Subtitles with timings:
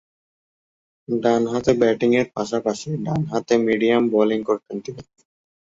[1.07, 5.01] ডানহাতে ব্যাটিংয়ের পাশাপাশি ডানহাতে মিডিয়াম বোলিং করতেন তিনি।